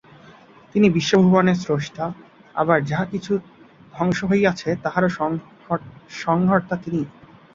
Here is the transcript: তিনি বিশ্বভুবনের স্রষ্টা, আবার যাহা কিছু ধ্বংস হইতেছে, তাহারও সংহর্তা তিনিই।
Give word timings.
তিনি 0.75 0.87
বিশ্বভুবনের 0.89 1.57
স্রষ্টা, 1.63 2.05
আবার 2.55 2.79
যাহা 2.85 3.05
কিছু 3.05 3.33
ধ্বংস 3.93 4.19
হইতেছে, 4.23 4.69
তাহারও 4.83 5.09
সংহর্তা 6.21 6.75
তিনিই। 6.83 7.07